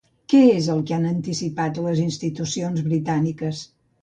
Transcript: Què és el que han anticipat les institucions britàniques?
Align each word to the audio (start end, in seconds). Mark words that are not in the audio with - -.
Què 0.33 0.37
és 0.53 0.69
el 0.75 0.79
que 0.91 0.95
han 0.97 1.05
anticipat 1.09 1.77
les 1.89 2.01
institucions 2.07 2.83
britàniques? 2.89 3.63